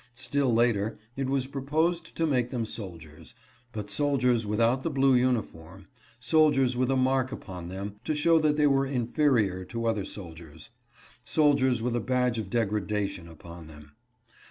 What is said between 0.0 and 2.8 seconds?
Still later it was pro posed to make them